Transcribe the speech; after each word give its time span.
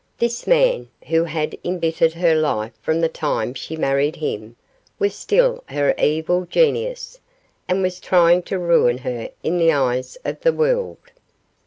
This 0.17 0.47
man, 0.47 0.87
who 1.09 1.25
had 1.25 1.55
embittered 1.63 2.13
her 2.13 2.33
life 2.33 2.71
from 2.81 3.01
the 3.01 3.07
time 3.07 3.53
she 3.53 3.75
married 3.77 4.15
him, 4.15 4.55
was 4.97 5.13
still 5.13 5.63
her 5.67 5.93
evil 5.99 6.45
genius, 6.49 7.19
and 7.67 7.83
was 7.83 7.99
trying 7.99 8.41
to 8.49 8.57
ruin 8.57 8.97
her 8.97 9.29
in 9.43 9.59
the 9.59 9.71
eyes 9.71 10.17
of 10.25 10.39
the 10.41 10.53
world. 10.53 10.97